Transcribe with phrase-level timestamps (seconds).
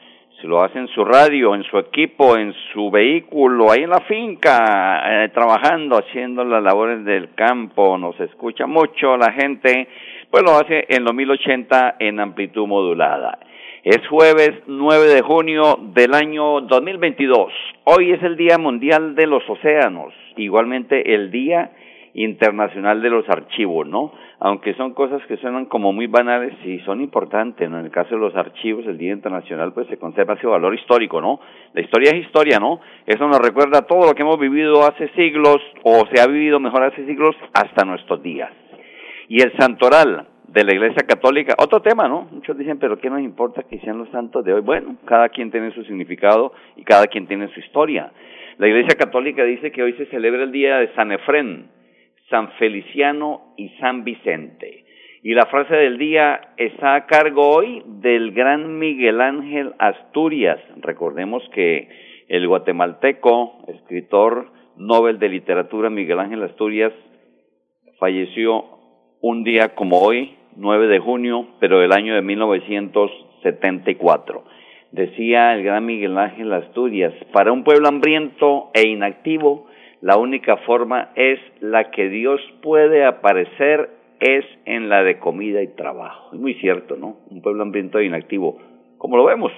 [0.40, 4.00] Si lo hace en su radio, en su equipo, en su vehículo, ahí en la
[4.00, 9.88] finca, eh, trabajando, haciendo las labores del campo, nos escucha mucho la gente,
[10.32, 13.38] pues lo hace en los 1080 en amplitud modulada.
[13.84, 17.52] Es jueves 9 de junio del año 2022.
[17.84, 21.72] Hoy es el Día Mundial de los Océanos, igualmente el Día
[22.14, 24.14] Internacional de los Archivos, ¿no?
[24.40, 27.78] Aunque son cosas que suenan como muy banales y son importantes, ¿no?
[27.78, 31.20] En el caso de los archivos, el Día Internacional, pues se conserva ese valor histórico,
[31.20, 31.40] ¿no?
[31.74, 32.80] La historia es historia, ¿no?
[33.04, 36.84] Eso nos recuerda todo lo que hemos vivido hace siglos, o se ha vivido mejor
[36.84, 38.50] hace siglos, hasta nuestros días.
[39.32, 42.28] Y el santoral de la Iglesia Católica, otro tema, ¿no?
[42.30, 44.60] Muchos dicen, pero ¿qué nos importa que sean los santos de hoy?
[44.60, 48.12] Bueno, cada quien tiene su significado y cada quien tiene su historia.
[48.58, 51.70] La Iglesia Católica dice que hoy se celebra el día de San Efrén,
[52.28, 54.84] San Feliciano y San Vicente.
[55.22, 60.58] Y la frase del día está a cargo hoy del gran Miguel Ángel Asturias.
[60.82, 61.88] Recordemos que
[62.28, 66.92] el guatemalteco, escritor Nobel de Literatura Miguel Ángel Asturias,
[67.98, 68.81] falleció
[69.22, 74.42] un día como hoy, 9 de junio, pero del año de 1974.
[74.90, 79.68] Decía el gran Miguel Ángel Asturias, para un pueblo hambriento e inactivo,
[80.00, 85.68] la única forma es la que Dios puede aparecer es en la de comida y
[85.68, 86.34] trabajo.
[86.34, 87.18] Es muy cierto, ¿no?
[87.30, 88.58] Un pueblo hambriento e inactivo,
[88.98, 89.52] como lo vemos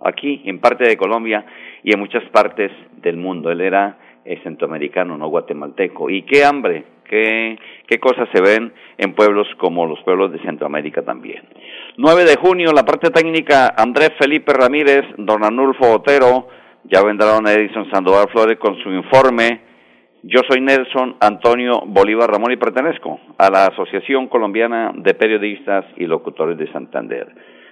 [0.00, 1.44] aquí en parte de Colombia
[1.84, 3.50] y en muchas partes del mundo.
[3.50, 3.98] Él era
[4.42, 6.08] centroamericano, no guatemalteco.
[6.08, 11.42] Y qué hambre, qué, cosas se ven en pueblos como los pueblos de Centroamérica también.
[11.96, 16.48] 9 de junio, la parte técnica, Andrés Felipe Ramírez, don Anulfo Otero,
[16.84, 19.70] ya vendrá don Edison Sandoval Flores con su informe
[20.22, 26.04] yo soy Nelson Antonio Bolívar Ramón y pertenezco a la Asociación Colombiana de Periodistas y
[26.04, 27.26] Locutores de Santander.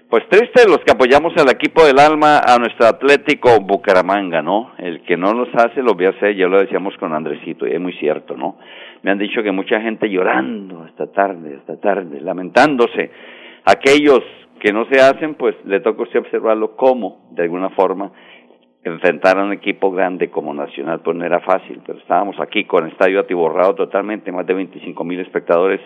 [0.08, 4.72] Pues triste los que apoyamos al equipo del alma, a nuestro Atlético Bucaramanga, ¿no?
[4.78, 7.72] El que no los hace lo voy a hacer, ya lo decíamos con Andresito, y
[7.72, 8.56] es muy cierto, ¿no?
[9.02, 13.10] Me han dicho que mucha gente llorando esta tarde, esta tarde, lamentándose.
[13.64, 14.20] Aquellos
[14.60, 18.10] que no se hacen, pues le toca usted observarlo como, de alguna forma,
[18.82, 22.84] enfrentar a un equipo grande como Nacional, pues no era fácil, pero estábamos aquí con
[22.84, 25.80] el estadio atiborrado totalmente, más de 25 mil espectadores,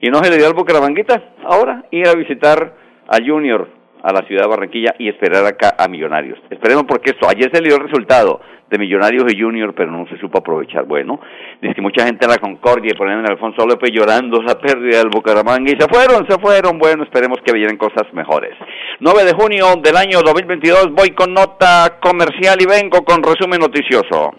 [0.00, 2.74] y no se le dio al Bucaramanguita ahora ir a visitar
[3.08, 6.38] a Junior a la ciudad de Barranquilla y esperar acá a Millonarios.
[6.50, 10.06] Esperemos porque esto, ayer se le dio el resultado de Millonarios y Junior, pero no
[10.08, 10.84] se supo aprovechar.
[10.84, 11.20] Bueno,
[11.60, 14.98] dice que mucha gente en la Concordia y ponen a Alfonso López llorando la pérdida
[14.98, 16.78] del Bucaramanga y se fueron, se fueron.
[16.78, 18.56] Bueno, esperemos que vienen cosas mejores.
[19.00, 24.34] 9 de junio del año 2022 voy con nota comercial y vengo con resumen noticioso.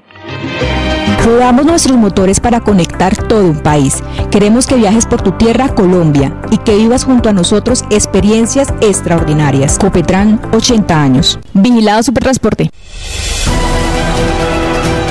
[1.23, 4.03] Rodamos nuestros motores para conectar todo un país.
[4.29, 9.79] Queremos que viajes por tu tierra, Colombia, y que vivas junto a nosotros experiencias extraordinarias.
[9.79, 11.39] Copetran, 80 años.
[11.53, 12.69] Vigilado Supertransporte.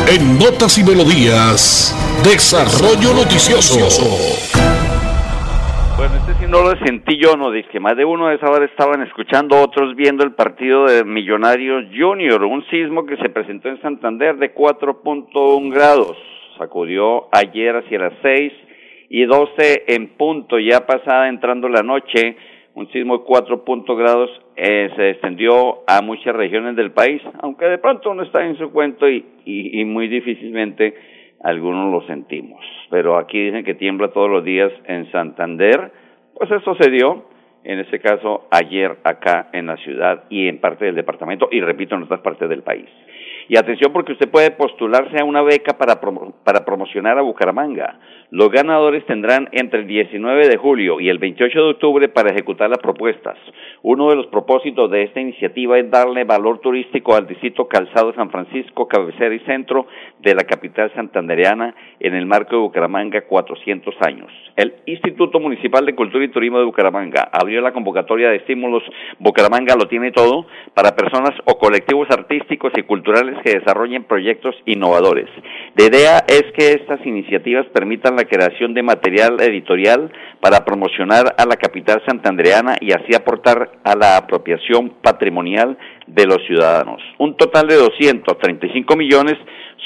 [0.07, 3.79] En Notas y Melodías, Desarrollo Noticioso.
[6.49, 9.57] No lo sentí yo, no, dice que más de uno de esa hora estaban escuchando,
[9.63, 14.55] otros viendo el partido de Millonarios Junior, un sismo que se presentó en Santander de
[14.55, 16.17] 4.1 grados,
[16.59, 18.53] sacudió ayer hacia las 6
[19.09, 22.37] y 12 en punto, ya pasada entrando la noche,
[22.75, 23.65] un sismo de 4
[23.97, 28.59] grados eh, se extendió a muchas regiones del país, aunque de pronto uno está en
[28.59, 30.95] su cuento y muy difícilmente
[31.43, 32.61] algunos lo sentimos.
[32.91, 36.02] Pero aquí dicen que tiembla todos los días en Santander,
[36.35, 37.25] pues eso se dio,
[37.65, 41.95] en este caso, ayer acá en la ciudad y en parte del departamento, y repito,
[41.95, 42.89] en otras partes del país.
[43.49, 47.99] Y atención porque usted puede postularse a una beca para, para promocionar a Bucaramanga.
[48.31, 52.71] Los ganadores tendrán entre el 19 de julio y el 28 de octubre para ejecutar
[52.71, 53.37] las propuestas.
[53.83, 58.31] Uno de los propósitos de esta iniciativa es darle valor turístico al distrito Calzado San
[58.31, 59.87] Francisco, cabecera y centro
[60.21, 64.31] de la capital santandereana en el marco de Bucaramanga 400 años.
[64.57, 68.83] El Instituto Municipal de Cultura y Turismo de Bucaramanga abrió la convocatoria de estímulos
[69.19, 75.29] Bucaramanga lo tiene todo para personas o colectivos artísticos y culturales que desarrollen proyectos innovadores.
[75.77, 81.47] La idea es que estas iniciativas permitan la creación de material editorial para promocionar a
[81.47, 87.01] la capital santandreana y así aportar a la apropiación patrimonial de los ciudadanos.
[87.19, 89.39] Un total de 235 millones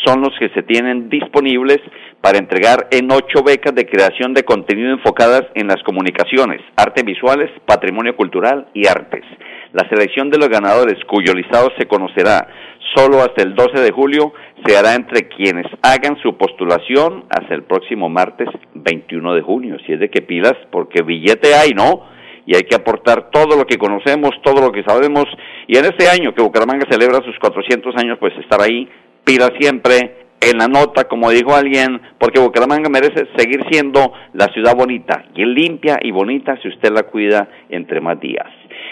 [0.04, 1.78] son los que se tienen disponibles
[2.20, 7.50] para entregar en ocho becas de creación de contenido enfocadas en las comunicaciones, artes visuales,
[7.66, 9.24] patrimonio cultural y artes.
[9.72, 12.48] La selección de los ganadores, cuyo listado se conocerá
[12.96, 14.32] solo hasta el 12 de julio,
[14.64, 19.76] se hará entre quienes hagan su postulación hasta el próximo martes 21 de junio.
[19.86, 22.02] Si es de que pilas, porque billete hay, ¿no?
[22.46, 25.24] Y hay que aportar todo lo que conocemos, todo lo que sabemos.
[25.66, 28.88] Y en este año que Bucaramanga celebra sus 400 años, pues estar ahí,
[29.24, 34.76] pila siempre en la nota, como dijo alguien, porque Bucaramanga merece seguir siendo la ciudad
[34.76, 38.46] bonita, y limpia y bonita si usted la cuida entre más días.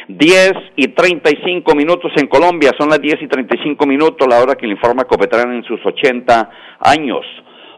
[0.08, 4.66] 10 y 35 minutos en Colombia, son las 10 y 35 minutos, la hora que
[4.66, 7.24] le informa Copetrán en sus 80 años.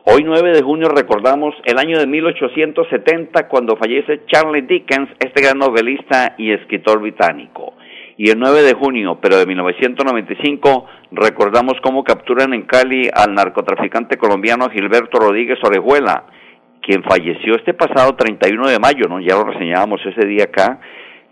[0.05, 5.59] Hoy 9 de junio recordamos el año de 1870 cuando fallece Charles Dickens, este gran
[5.59, 7.75] novelista y escritor británico.
[8.17, 14.17] Y el 9 de junio, pero de 1995, recordamos cómo capturan en Cali al narcotraficante
[14.17, 16.25] colombiano Gilberto Rodríguez Orejuela,
[16.83, 19.21] quien falleció este pasado 31 de mayo, ¿no?
[19.21, 20.81] Ya lo reseñábamos ese día acá,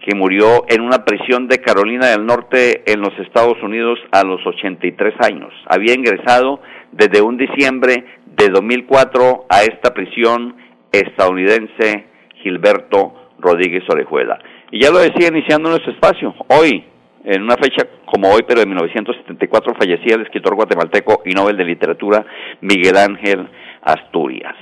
[0.05, 4.47] que murió en una prisión de Carolina del Norte en los Estados Unidos a los
[4.47, 5.53] 83 años.
[5.67, 6.61] Había ingresado
[6.93, 10.57] desde un diciembre de 2004 a esta prisión
[10.93, 12.05] estadounidense
[12.43, 14.39] Gilberto Rodríguez Orejuela.
[14.71, 16.85] Y ya lo decía iniciando nuestro espacio, hoy,
[17.25, 21.65] en una fecha como hoy, pero en 1974, fallecía el escritor guatemalteco y Nobel de
[21.65, 22.27] Literatura
[22.61, 23.49] Miguel Ángel
[23.83, 24.55] Asturias.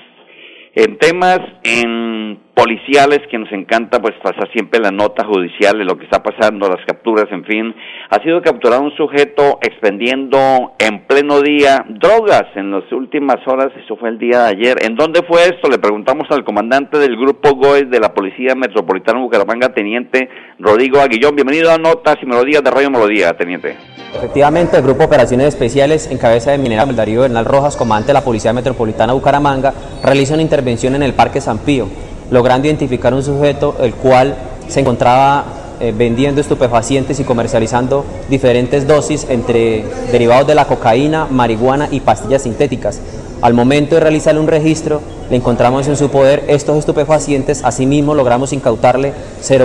[0.74, 5.96] En temas en policiales que nos encanta pues pasar siempre la nota judicial de lo
[5.96, 7.74] que está pasando, las capturas, en fin,
[8.10, 13.96] ha sido capturado un sujeto expendiendo en pleno día drogas en las últimas horas, eso
[13.96, 14.76] fue el día de ayer.
[14.84, 15.68] ¿En dónde fue esto?
[15.70, 20.28] Le preguntamos al comandante del grupo GOES de la Policía Metropolitana Bucaramanga, teniente
[20.58, 21.34] Rodrigo Aguillón.
[21.34, 23.76] Bienvenido a Notas y Melodías de Radio Melodía, teniente.
[24.14, 28.24] Efectivamente, el Grupo Operaciones Especiales, en cabeza de Mineral Darío Bernal Rojas, comandante de la
[28.24, 29.72] Policía Metropolitana Bucaramanga,
[30.04, 31.86] realiza una intervención en el Parque San Pío,
[32.32, 34.34] logrando identificar un sujeto el cual
[34.66, 35.44] se encontraba
[35.80, 42.42] eh, vendiendo estupefacientes y comercializando diferentes dosis entre derivados de la cocaína, marihuana y pastillas
[42.42, 43.00] sintéticas.
[43.42, 48.52] Al momento de realizarle un registro, le encontramos en su poder estos estupefacientes, asimismo logramos
[48.52, 49.12] incautarle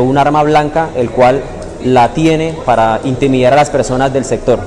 [0.01, 1.41] un arma blanca, el cual
[1.85, 4.59] la tiene para intimidar a las personas del sector.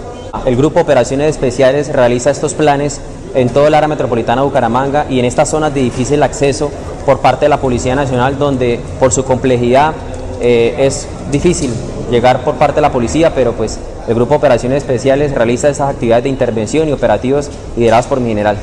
[0.47, 3.01] El Grupo Operaciones Especiales realiza estos planes
[3.35, 6.71] en todo el área metropolitana de Bucaramanga y en estas zonas de difícil acceso
[7.11, 9.95] por parte de la Policía Nacional, donde por su complejidad
[10.41, 11.71] eh, es difícil
[12.09, 16.23] llegar por parte de la policía, pero pues el Grupo Operaciones Especiales realiza esas actividades
[16.23, 18.59] de intervención y operativos liderados por mi general.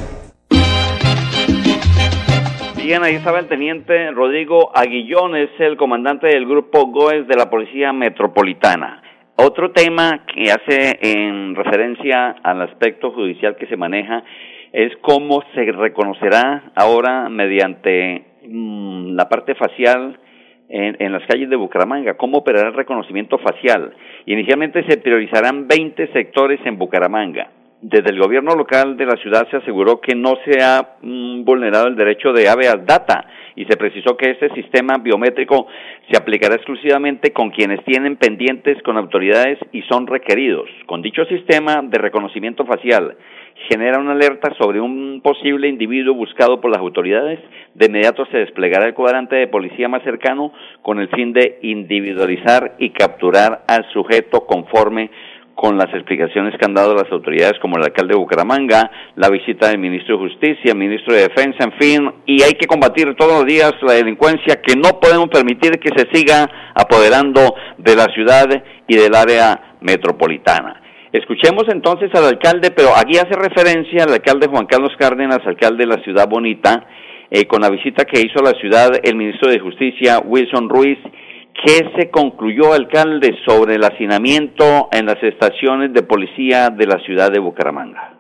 [2.78, 7.50] Bien, ahí estaba el teniente Rodrigo Aguillón, es el comandante del grupo GOES de la
[7.50, 9.04] Policía Metropolitana.
[9.36, 14.24] Otro tema que hace en referencia al aspecto judicial que se maneja
[14.72, 20.20] es cómo se reconocerá ahora mediante mm, la parte facial
[20.70, 23.94] en, las calles de Bucaramanga, cómo operará el reconocimiento facial.
[24.26, 27.52] Inicialmente se priorizarán 20 sectores en Bucaramanga
[27.82, 31.88] desde el gobierno local de la ciudad se aseguró que no se ha mm, vulnerado
[31.88, 33.26] el derecho de habeas data
[33.56, 35.68] y se precisó que este sistema biométrico
[36.10, 40.70] se aplicará exclusivamente con quienes tienen pendientes con autoridades y son requeridos.
[40.86, 43.16] Con dicho sistema de reconocimiento facial
[43.70, 47.40] genera una alerta sobre un posible individuo buscado por las autoridades,
[47.74, 52.76] de inmediato se desplegará el cuadrante de policía más cercano con el fin de individualizar
[52.80, 55.10] y capturar al sujeto conforme
[55.58, 59.70] con las explicaciones que han dado las autoridades como el alcalde de Bucaramanga, la visita
[59.70, 63.40] del ministro de Justicia, el ministro de Defensa, en fin, y hay que combatir todos
[63.40, 68.46] los días la delincuencia que no podemos permitir que se siga apoderando de la ciudad
[68.88, 70.84] y del área metropolitana.
[71.12, 75.96] Escuchemos entonces al alcalde, pero aquí hace referencia al alcalde Juan Carlos Cárdenas, alcalde de
[75.96, 76.86] la ciudad bonita,
[77.30, 81.00] eh, con la visita que hizo a la ciudad el ministro de Justicia, Wilson Ruiz,
[81.66, 87.32] ¿Qué se concluyó, alcalde, sobre el hacinamiento en las estaciones de policía de la ciudad
[87.32, 88.14] de Bucaramanga?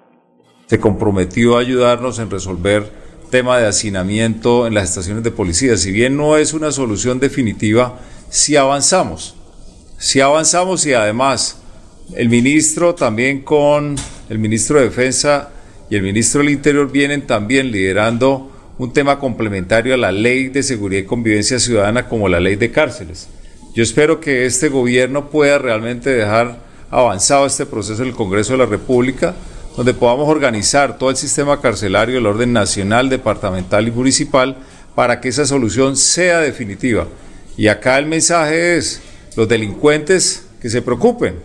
[0.65, 2.91] Se comprometió a ayudarnos en resolver
[3.29, 5.77] tema de hacinamiento en las estaciones de policía.
[5.77, 9.35] Si bien no es una solución definitiva, sí avanzamos.
[9.99, 11.63] Sí avanzamos y además
[12.15, 13.95] el ministro también con
[14.29, 15.49] el ministro de Defensa
[15.89, 20.63] y el ministro del Interior vienen también liderando un tema complementario a la ley de
[20.63, 23.27] seguridad y convivencia ciudadana como la ley de cárceles.
[23.73, 26.59] Yo espero que este gobierno pueda realmente dejar
[26.89, 29.35] avanzado este proceso en el Congreso de la República,
[29.75, 34.57] donde podamos organizar todo el sistema carcelario, el orden nacional, departamental y municipal,
[34.95, 37.07] para que esa solución sea definitiva.
[37.57, 39.01] Y acá el mensaje es,
[39.35, 41.35] los delincuentes que se preocupen,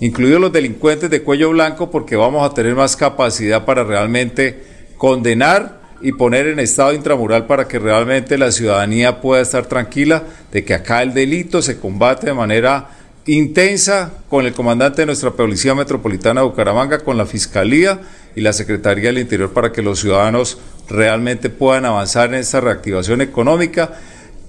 [0.00, 4.62] incluidos los delincuentes de cuello blanco, porque vamos a tener más capacidad para realmente
[4.96, 10.64] condenar y poner en estado intramural para que realmente la ciudadanía pueda estar tranquila de
[10.64, 12.90] que acá el delito se combate de manera
[13.26, 18.00] intensa con el comandante de nuestra Policía Metropolitana de Bucaramanga, con la Fiscalía
[18.34, 23.20] y la Secretaría del Interior para que los ciudadanos realmente puedan avanzar en esta reactivación
[23.20, 23.92] económica,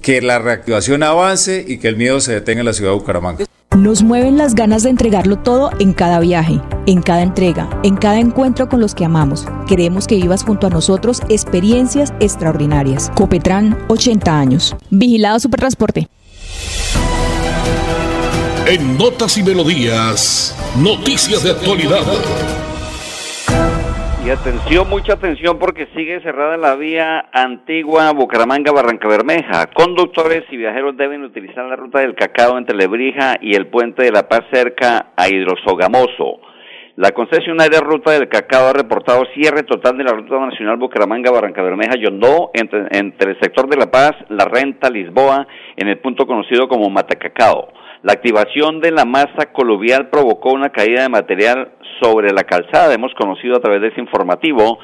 [0.02, 3.49] que la reactivación avance y que el miedo se detenga en la ciudad de Bucaramanga.
[3.78, 8.20] Nos mueven las ganas de entregarlo todo en cada viaje, en cada entrega, en cada
[8.20, 9.46] encuentro con los que amamos.
[9.68, 13.12] Queremos que vivas junto a nosotros experiencias extraordinarias.
[13.14, 14.76] Copetran, 80 años.
[14.90, 16.10] Vigilado Supertransporte.
[18.66, 22.06] En Notas y Melodías, noticias de actualidad.
[24.32, 29.72] Atención, mucha atención porque sigue cerrada la vía antigua Bucaramanga-Barranca Bermeja.
[29.74, 34.12] Conductores y viajeros deben utilizar la ruta del cacao entre Lebrija y el puente de
[34.12, 36.42] La Paz cerca a Hidrosogamoso.
[36.96, 41.96] La concesionaria Ruta del Cacao ha reportado cierre total de la Ruta Nacional Bucaramanga-Barranca Bermeja
[41.98, 46.68] Yondó entre, entre el sector de La Paz, La Renta, Lisboa, en el punto conocido
[46.68, 47.70] como Matacacao.
[48.02, 52.94] La activación de la masa coluvial provocó una caída de material sobre la calzada.
[52.94, 54.80] Hemos conocido a través de ese informativo.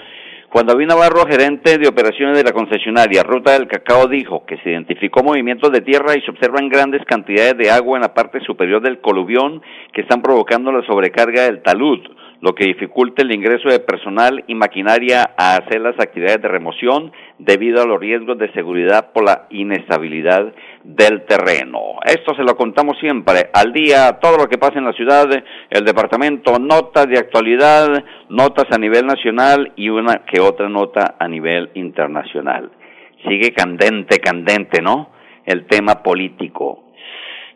[0.49, 4.71] Juan David Navarro, gerente de operaciones de la concesionaria Ruta del Cacao, dijo que se
[4.71, 8.81] identificó movimientos de tierra y se observan grandes cantidades de agua en la parte superior
[8.81, 9.61] del coluvión
[9.93, 11.99] que están provocando la sobrecarga del talud
[12.45, 17.11] lo que dificulta el ingreso de personal y maquinaria a hacer las actividades de remoción
[17.39, 21.95] debido a los riesgos de seguridad por la inestabilidad del terreno.
[22.05, 25.27] Esto se lo contamos siempre al día, todo lo que pasa en la ciudad,
[25.71, 31.27] el departamento, notas de actualidad, notas a nivel nacional y una que otra nota a
[31.27, 32.69] nivel internacional.
[33.27, 35.09] Sigue candente, candente, ¿no?
[35.47, 36.84] El tema político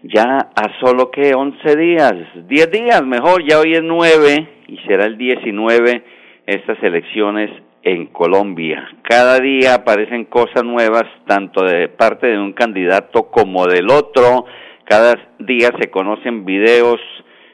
[0.03, 2.13] ya a solo que 11 días,
[2.47, 6.03] 10 días mejor, ya hoy es 9 y será el 19
[6.45, 7.51] estas elecciones
[7.83, 8.87] en Colombia.
[9.03, 14.45] Cada día aparecen cosas nuevas, tanto de parte de un candidato como del otro.
[14.85, 16.99] Cada día se conocen videos,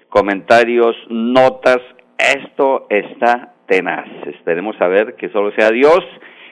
[0.10, 1.80] comentarios, notas.
[2.18, 4.08] Esto está tenaz.
[4.28, 6.00] Esperemos a ver que solo sea Dios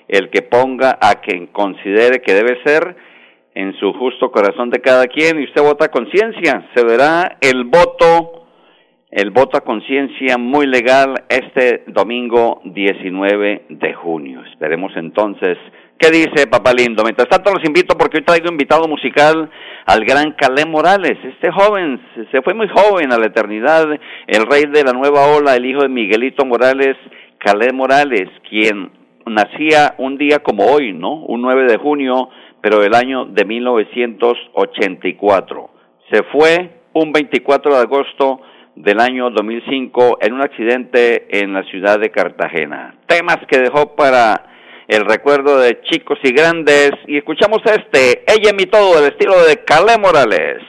[0.07, 2.95] el que ponga a quien considere que debe ser
[3.55, 6.69] en su justo corazón de cada quien y usted vota conciencia.
[6.75, 8.45] Se verá el voto,
[9.11, 14.43] el voto a conciencia muy legal este domingo 19 de junio.
[14.51, 15.57] Esperemos entonces.
[15.97, 17.03] ¿Qué dice Papá Lindo?
[17.03, 19.49] Mientras tanto los invito porque hoy traigo invitado musical
[19.85, 21.17] al gran Calé Morales.
[21.23, 23.87] Este joven se fue muy joven a la eternidad,
[24.27, 26.97] el rey de la nueva ola, el hijo de Miguelito Morales,
[27.37, 28.91] Calé Morales, quien
[29.25, 31.23] nacía un día como hoy, ¿no?
[31.25, 32.29] Un 9 de junio
[32.63, 35.69] pero del año de 1984.
[36.09, 38.39] Se fue un 24 de agosto
[38.77, 42.95] del año 2005 en un accidente en la ciudad de Cartagena.
[43.05, 44.45] Temas que dejó para
[44.87, 49.57] el recuerdo de chicos y grandes y escuchamos este, Ella mi todo, del estilo de
[49.65, 50.59] Calé Morales.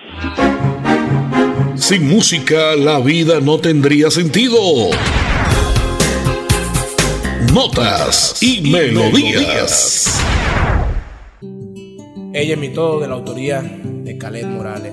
[1.77, 4.59] Sin música la vida no tendría sentido.
[7.55, 10.21] Notas y, melodías.
[12.37, 14.93] Ella es mi todo de la autoría de Caled Morales.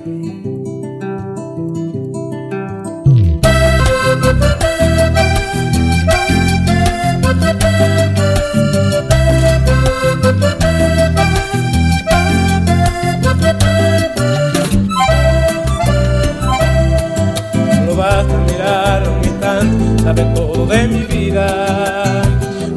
[17.86, 22.22] No basta mirar un instante, sabe todo de mi vida.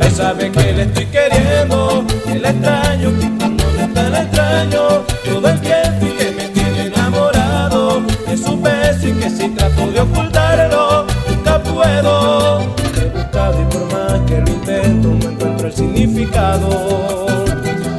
[0.01, 3.11] Él sabe que le estoy queriendo, que le extraño,
[3.93, 4.15] tan
[4.63, 8.01] todo el tiempo y que me tiene enamorado.
[8.27, 12.61] De su beso y que si trato de ocultarlo nunca puedo.
[12.97, 17.25] He buscado y por más que lo intento no encuentro el significado.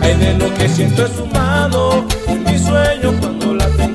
[0.01, 2.05] Hay de lo que siento es humano.
[2.27, 3.87] En mi sueño cuando la tengo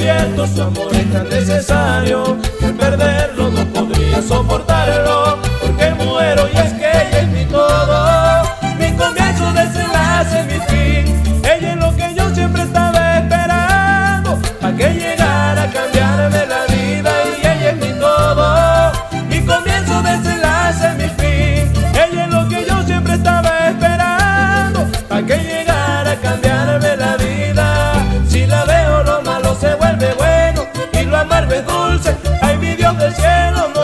[0.00, 5.29] cierto, su amor es tan necesario que perderlo no podría soportarlo,
[31.70, 32.16] dulce.
[32.42, 33.79] Ay mi Dios del cielo, no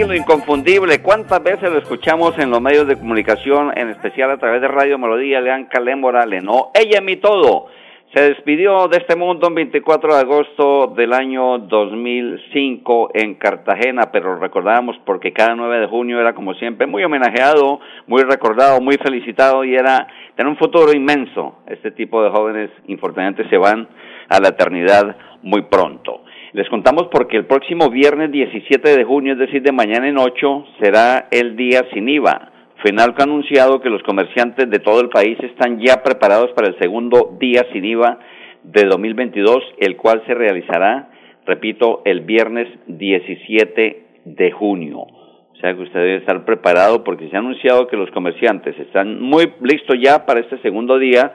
[0.00, 1.02] estilo inconfundible.
[1.02, 4.96] ¿Cuántas veces lo escuchamos en los medios de comunicación, en especial a través de Radio
[4.96, 7.66] Melodía, Lean Calémbora, no Ella es mi todo.
[8.14, 14.36] Se despidió de este mundo el 24 de agosto del año 2005 en Cartagena, pero
[14.36, 19.64] recordábamos porque cada 9 de junio era como siempre muy homenajeado, muy recordado, muy felicitado
[19.64, 21.56] y era tener un futuro inmenso.
[21.66, 23.86] Este tipo de jóvenes infortunadamente se van
[24.30, 26.22] a la eternidad muy pronto.
[26.52, 30.64] Les contamos porque el próximo viernes 17 de junio, es decir, de mañana en 8,
[30.80, 32.50] será el día sin IVA.
[32.82, 36.78] FENALCO ha anunciado que los comerciantes de todo el país están ya preparados para el
[36.80, 38.18] segundo día sin IVA
[38.64, 41.10] de 2022, el cual se realizará,
[41.46, 45.02] repito, el viernes 17 de junio.
[45.02, 49.20] O sea que usted debe estar preparado porque se ha anunciado que los comerciantes están
[49.20, 51.32] muy listos ya para este segundo día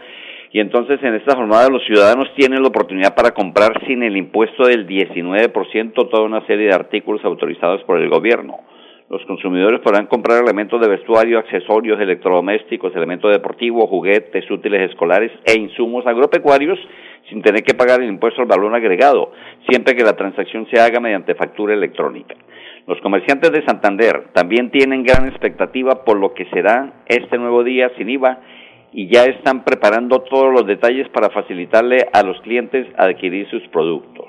[0.55, 4.65] y entonces en esta jornada los ciudadanos tienen la oportunidad para comprar sin el impuesto
[4.65, 8.62] del 19% toda una serie de artículos autorizados por el gobierno.
[9.09, 15.59] Los consumidores podrán comprar elementos de vestuario, accesorios, electrodomésticos, elementos deportivos, juguetes, útiles escolares e
[15.59, 16.79] insumos agropecuarios
[17.29, 19.33] sin tener que pagar el impuesto al valor agregado,
[19.68, 22.33] siempre que la transacción se haga mediante factura electrónica.
[22.87, 27.91] Los comerciantes de Santander también tienen gran expectativa por lo que será este nuevo día
[27.98, 28.39] sin IVA
[28.98, 34.25] y ya están preparando todos los detalles para facilitarle a los clientes adquirir sus productos.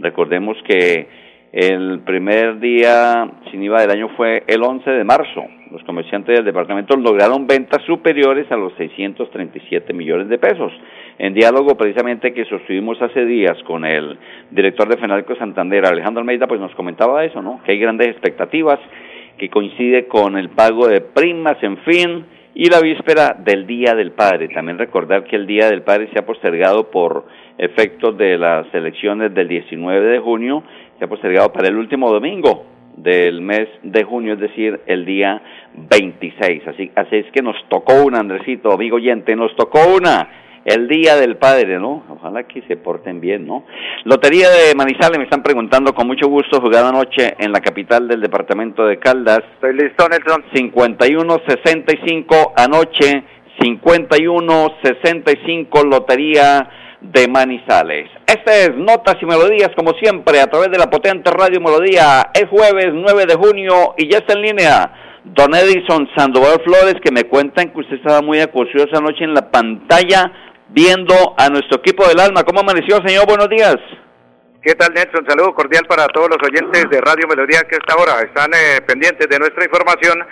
[0.00, 1.06] Recordemos que
[1.52, 5.44] el primer día sin IVA del año fue el 11 de marzo.
[5.70, 10.72] Los comerciantes del departamento lograron ventas superiores a los 637 millones de pesos.
[11.20, 14.18] En diálogo precisamente que sostuvimos hace días con el
[14.50, 17.62] director de Fenalco Santander, Alejandro Almeida, pues nos comentaba eso, ¿no?
[17.62, 18.80] Que hay grandes expectativas,
[19.38, 24.12] que coincide con el pago de primas, en fin, y la víspera del Día del
[24.12, 24.48] Padre.
[24.48, 27.26] También recordar que el Día del Padre se ha postergado por
[27.58, 30.62] efectos de las elecciones del 19 de junio,
[30.98, 35.42] se ha postergado para el último domingo del mes de junio, es decir, el día
[35.74, 36.68] 26.
[36.68, 41.16] Así, así es que nos tocó una, Andresito, amigo oyente, nos tocó una el Día
[41.16, 42.04] del Padre, ¿no?
[42.08, 43.64] Ojalá que se porten bien, ¿no?
[44.04, 48.20] Lotería de Manizales, me están preguntando con mucho gusto, jugada anoche en la capital del
[48.20, 49.40] departamento de Caldas.
[49.54, 50.44] Estoy listo, Nelson.
[50.54, 53.24] 51-65 anoche,
[53.60, 56.68] 51-65 Lotería
[57.00, 58.10] de Manizales.
[58.26, 62.30] Este es Notas y Melodías, como siempre, a través de la potente Radio Melodía.
[62.32, 64.92] Es jueves 9 de junio y ya está en línea
[65.24, 69.50] Don Edison Sandoval Flores, que me cuentan que usted estaba muy acucioso anoche en la
[69.50, 70.32] pantalla
[70.74, 72.42] viendo a nuestro equipo del alma.
[72.42, 73.26] ¿Cómo amaneció, señor?
[73.26, 73.76] Buenos días.
[74.62, 75.24] ¿Qué tal, Nelson?
[75.28, 78.80] Saludo cordial para todos los oyentes de Radio Melodía que a esta hora están eh,
[78.86, 80.26] pendientes de nuestra información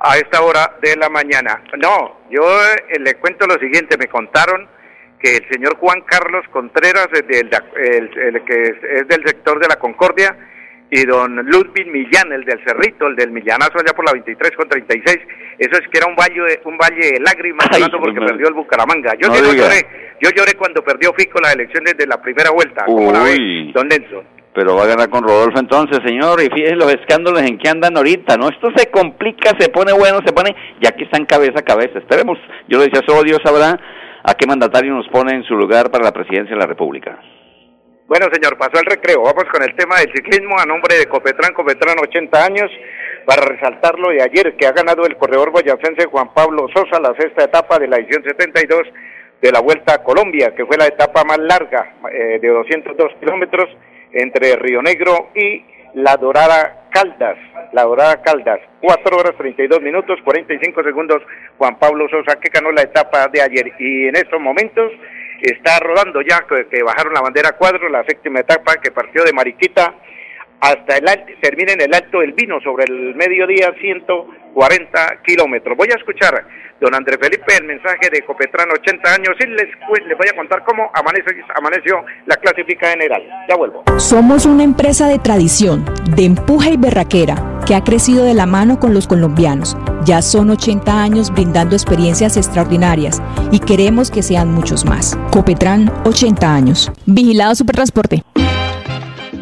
[0.00, 1.62] a esta hora de la mañana.
[1.78, 4.68] No, yo eh, le cuento lo siguiente, me contaron
[5.18, 8.62] que el señor Juan Carlos Contreras, el, del- el- el que
[9.00, 10.36] es del sector de la Concordia,
[10.90, 14.68] y don Ludwig Millán, el del Cerrito, el del Millanazo allá por la 23 con
[14.68, 15.18] 36,
[15.58, 18.54] eso es que era un valle de, un valle de lágrimas Ay, porque perdió el
[18.54, 19.12] Bucaramanga.
[19.20, 19.86] Yo No sí lloré,
[20.20, 22.84] yo lloré cuando perdió Fico las elecciones de la primera vuelta.
[22.86, 23.72] ¿Cómo la ve, Uy.
[23.72, 24.24] don Nelson?
[24.54, 26.40] Pero va a ganar con Rodolfo entonces, señor.
[26.42, 28.48] Y fíjese los escándalos en que andan ahorita, ¿no?
[28.48, 31.98] Esto se complica, se pone bueno, se pone, ya que están cabeza a cabeza.
[31.98, 33.78] Esperemos, yo le decía, solo Dios sabrá
[34.24, 37.20] a qué mandatario nos pone en su lugar para la presidencia de la República.
[38.08, 39.20] Bueno, señor, pasó el recreo.
[39.20, 42.70] Vamos con el tema del ciclismo a nombre de Copetran, Copetran 80 años,
[43.26, 47.14] para resaltar lo de ayer que ha ganado el corredor boyacense Juan Pablo Sosa la
[47.18, 48.80] sexta etapa de la edición 72
[49.42, 53.68] de la Vuelta a Colombia, que fue la etapa más larga eh, de 202 kilómetros
[54.12, 57.36] entre Río Negro y La Dorada, Caldas,
[57.74, 61.22] la Dorada Caldas, 4 horas 32 minutos 45 segundos,
[61.58, 64.92] Juan Pablo Sosa que ganó la etapa de ayer y en estos momentos
[65.40, 69.94] está rodando ya que, bajaron la bandera cuadro, la séptima etapa que partió de Mariquita
[70.60, 73.72] hasta el termina en el Alto del Vino sobre el mediodía
[74.58, 75.76] 140 kilómetros.
[75.76, 76.44] Voy a escuchar
[76.80, 79.68] don Andrés Felipe el mensaje de Copetrán 80 años y les,
[80.06, 83.22] les voy a contar cómo amaneció, amaneció la clasifica general.
[83.48, 83.84] Ya vuelvo.
[83.98, 85.84] Somos una empresa de tradición,
[86.16, 89.76] de empuje y berraquera, que ha crecido de la mano con los colombianos.
[90.04, 95.18] Ya son 80 años brindando experiencias extraordinarias y queremos que sean muchos más.
[95.30, 96.90] Copetrán 80 años.
[97.06, 98.22] Vigilado Supertransporte.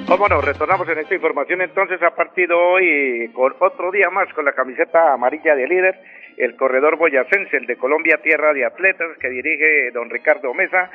[0.06, 4.44] Cómo no, retornamos en esta información entonces a partido hoy con otro día más con
[4.44, 5.98] la camiseta amarilla de líder,
[6.36, 10.92] el corredor boyacense, el de Colombia Tierra de Atletas que dirige don Ricardo Mesa,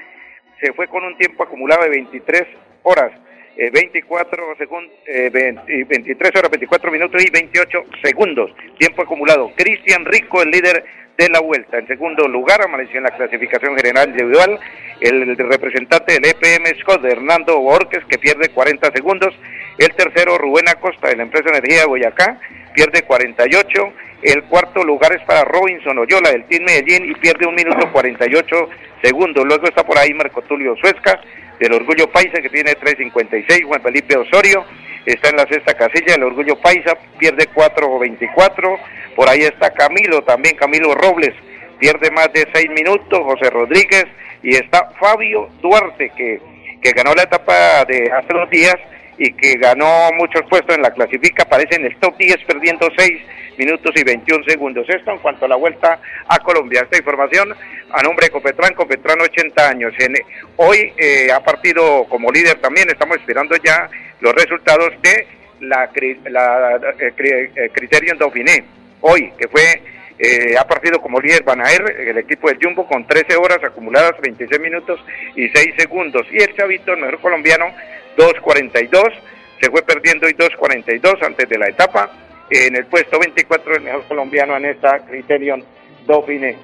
[0.62, 2.44] se fue con un tiempo acumulado de 23
[2.84, 3.12] horas,
[3.58, 9.52] 24 segundos, 23 horas, 24 minutos y 28 segundos, tiempo acumulado.
[9.58, 10.86] Cristian Rico, el líder
[11.24, 11.78] de la vuelta.
[11.78, 14.60] En segundo lugar, amaneció en la clasificación general individual
[15.02, 19.34] el representante del EPM Scott, Hernando Borges, que pierde 40 segundos.
[19.78, 22.40] El tercero, Rubén Acosta, de la empresa Energía de Boyacá,
[22.74, 23.94] pierde 48.
[24.22, 28.70] El cuarto lugar es para Robinson Oyola, del Team Medellín, y pierde un minuto 48
[29.04, 29.44] segundos.
[29.46, 31.20] Luego está por ahí Marco Tulio Suesca,
[31.60, 33.66] del Orgullo Paisa, que tiene 3.56.
[33.66, 34.64] Juan Felipe Osorio
[35.06, 38.80] está en la sexta casilla, el Orgullo Paisa, pierde 4.24.
[39.16, 41.34] Por ahí está Camilo, también Camilo Robles,
[41.80, 43.20] pierde más de 6 minutos.
[43.20, 44.06] José Rodríguez
[44.44, 46.40] y está Fabio Duarte, que,
[46.82, 48.76] que ganó la etapa de hace dos días
[49.18, 53.22] y que ganó muchos puestos en la clasifica, aparece en el top 10 perdiendo 6
[53.58, 54.90] minutos y 21 segundos.
[54.90, 56.82] Esto en cuanto a la vuelta a Colombia.
[56.82, 57.54] Esta información
[57.92, 59.94] a nombre de Copetrán, Copetrán 80 años.
[60.00, 60.16] En,
[60.58, 63.90] hoy eh, ha partido como líder también, estamos esperando ya
[64.22, 65.28] los resultados de
[65.62, 65.90] la,
[66.30, 68.64] la eh, eh, Criterion Dauphiné.
[69.02, 69.82] Hoy, que fue
[70.24, 74.62] eh, ha partido como líder Banaer, el equipo del Jumbo, con 13 horas acumuladas, 26
[74.62, 75.00] minutos
[75.36, 76.28] y 6 segundos.
[76.32, 77.74] Y el Chavito, el mejor colombiano,
[78.18, 79.14] 2.42.
[79.60, 82.12] Se fue perdiendo y 2.42 antes de la etapa.
[82.52, 85.64] En el puesto 24, el mejor colombiano en esta Criterion
[86.06, 86.56] Dauphiné.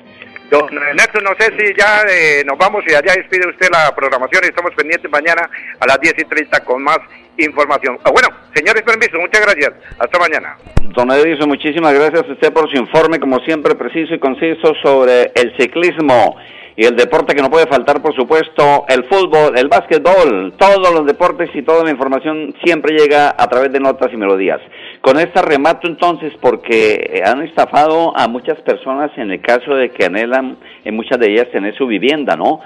[0.49, 4.45] Don Nelson, no sé si ya eh, nos vamos y allá despide usted la programación
[4.45, 6.99] estamos pendientes mañana a las 10 y 30 con más
[7.37, 7.99] información.
[8.05, 9.73] Ah, bueno, señores, permiso, muchas gracias.
[9.99, 10.57] Hasta mañana.
[10.95, 15.31] Don Edison, muchísimas gracias a usted por su informe, como siempre, preciso y conciso sobre
[15.35, 16.37] el ciclismo
[16.79, 21.07] y el deporte que no puede faltar, por supuesto, el fútbol, el básquetbol, todos los
[21.07, 24.61] deportes y toda la información siempre llega a través de notas y melodías.
[25.01, 30.05] Con esta remato entonces porque han estafado a muchas personas en el caso de que
[30.05, 32.59] anhelan en muchas de ellas tener su vivienda, ¿no?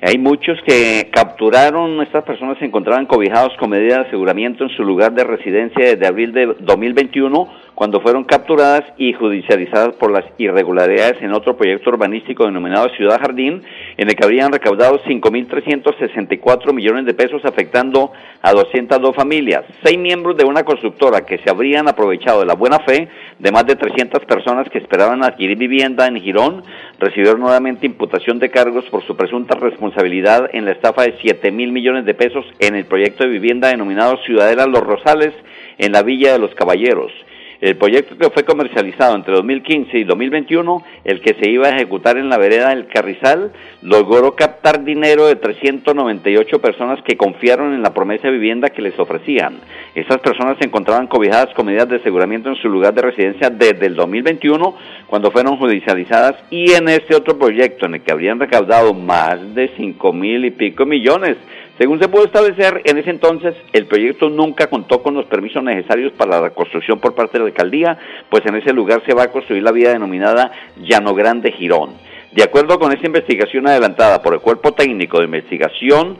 [0.00, 4.84] Hay muchos que capturaron, estas personas se encontraban cobijados con medida de aseguramiento en su
[4.84, 11.20] lugar de residencia desde abril de 2021 cuando fueron capturadas y judicializadas por las irregularidades
[11.20, 13.62] en otro proyecto urbanístico denominado Ciudad Jardín,
[13.98, 19.64] en el que habrían recaudado 5.364 millones de pesos afectando a 202 familias.
[19.84, 23.08] Seis miembros de una constructora que se habrían aprovechado de la buena fe
[23.38, 26.62] de más de 300 personas que esperaban adquirir vivienda en Girón
[26.98, 31.72] recibieron nuevamente imputación de cargos por su presunta responsabilidad en la estafa de 7 mil
[31.72, 35.34] millones de pesos en el proyecto de vivienda denominado Ciudadela Los Rosales
[35.76, 37.12] en la Villa de los Caballeros.
[37.60, 42.18] El proyecto que fue comercializado entre 2015 y 2021, el que se iba a ejecutar
[42.18, 47.94] en la vereda del Carrizal, logró captar dinero de 398 personas que confiaron en la
[47.94, 49.60] promesa de vivienda que les ofrecían.
[49.94, 53.86] Estas personas se encontraban cobijadas con medidas de aseguramiento en su lugar de residencia desde
[53.86, 54.74] el 2021,
[55.06, 59.70] cuando fueron judicializadas, y en este otro proyecto en el que habrían recaudado más de
[59.76, 61.36] 5 mil y pico millones
[61.78, 66.12] según se pudo establecer, en ese entonces el proyecto nunca contó con los permisos necesarios
[66.12, 67.98] para la construcción por parte de la alcaldía,
[68.30, 71.90] pues en ese lugar se va a construir la vía denominada Llano Grande Girón.
[72.32, 76.16] De acuerdo con esta investigación adelantada por el Cuerpo Técnico de Investigación,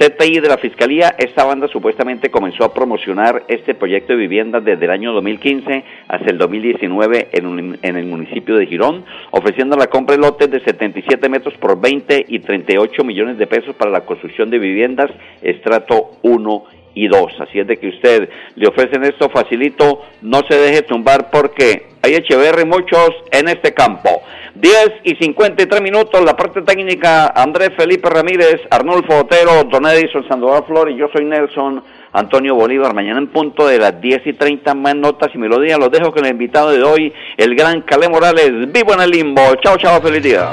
[0.00, 4.86] CTI de la Fiscalía, esta banda supuestamente comenzó a promocionar este proyecto de vivienda desde
[4.86, 10.16] el año 2015 hasta el 2019 en, en el municipio de Girón, ofreciendo la compra
[10.16, 14.48] de lotes de 77 metros por 20 y 38 millones de pesos para la construcción
[14.48, 15.10] de viviendas
[15.42, 17.32] estrato 1 y 2.
[17.40, 22.14] Así es de que usted le ofrecen esto facilito, no se deje tumbar porque hay
[22.16, 24.22] HBR muchos en este campo.
[24.54, 30.64] 10 y 53 minutos, la parte técnica, Andrés Felipe Ramírez, Arnulfo Otero, Don Edison Sandoval
[30.66, 32.94] Flores, yo soy Nelson Antonio Bolívar.
[32.94, 35.78] Mañana en punto de las 10 y 30 más notas y melodías.
[35.78, 39.54] Los dejo con el invitado de hoy, el gran Calé Morales, vivo en el limbo.
[39.62, 40.50] Chao, chao, feliz día.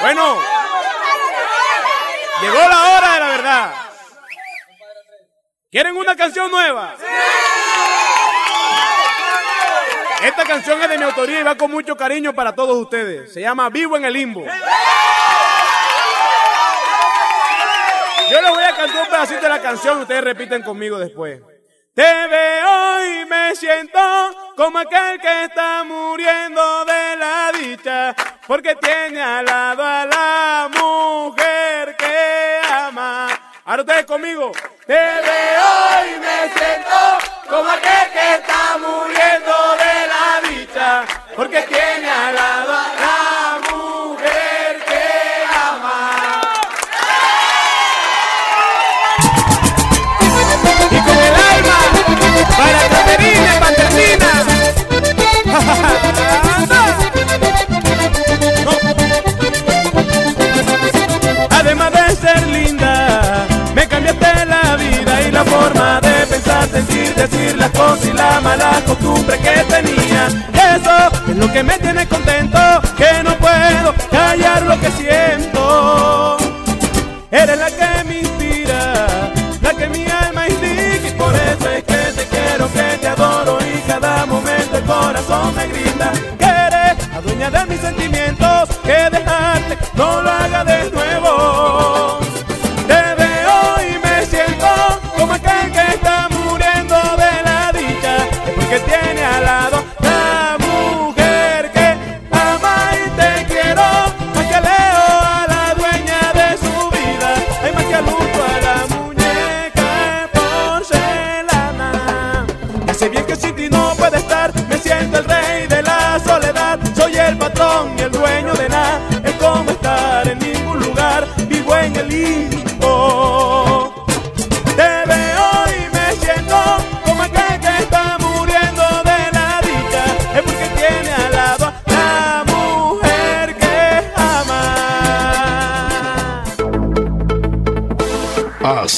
[0.00, 0.36] Bueno,
[2.42, 3.74] llegó la hora de la verdad.
[5.70, 6.94] ¿Quieren una canción nueva?
[10.22, 13.32] Esta canción es de mi autoría y va con mucho cariño para todos ustedes.
[13.32, 14.44] Se llama Vivo en el Limbo.
[18.30, 21.40] Yo les voy a cantar un pedacito de la canción ustedes repiten conmigo después.
[21.94, 23.98] Te veo y me siento
[24.56, 28.14] como aquel que está muriendo de la dicha,
[28.46, 31.71] porque tiene al lado a la mujer.
[33.72, 34.52] Ahora ustedes conmigo.
[34.86, 36.98] Te veo y me siento
[37.48, 41.04] como aquel que está muriendo de la dicha,
[41.34, 43.01] porque tiene al lado
[68.94, 70.26] costumbre que tenía.
[70.76, 72.01] Eso es lo que me tiene